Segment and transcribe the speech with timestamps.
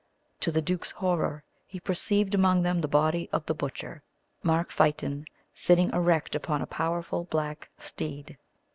[0.39, 4.01] To the duke's horror, he perceived among them the body of the butcher,
[4.41, 8.39] Mark Fytton, sitting erect upon a powerful black steed.